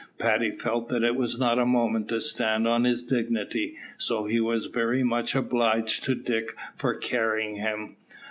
Paddy 0.17 0.49
felt 0.49 0.89
that 0.89 1.03
it 1.03 1.15
was 1.15 1.37
not 1.37 1.59
a 1.59 1.63
moment 1.63 2.07
to 2.09 2.19
stand 2.19 2.67
on 2.67 2.85
his 2.85 3.03
dignity, 3.03 3.75
so 3.99 4.25
he 4.25 4.39
was 4.39 4.65
very 4.65 5.03
much 5.03 5.35
obliged 5.35 6.03
to 6.05 6.15
Dick 6.15 6.55
for 6.75 6.95
carrying 6.95 7.57
him. 7.57 7.97